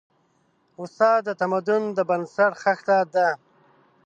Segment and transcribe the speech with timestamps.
[0.81, 3.29] استاد د تمدن د بنسټ خښته ده.